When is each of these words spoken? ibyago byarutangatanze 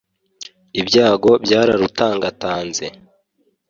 ibyago 0.79 1.31
byarutangatanze 1.43 2.85